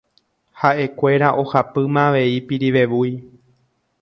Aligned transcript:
Haʼekuéra 0.61 1.29
ohapýma 1.43 2.01
avei 2.13 2.35
Pirivevúi. 2.49 3.11